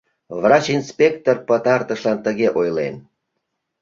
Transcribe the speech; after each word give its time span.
Врач-инспектор 0.41 1.37
пытартышлан 1.47 2.17
тыге 2.25 2.47
ойлен: 2.59 2.95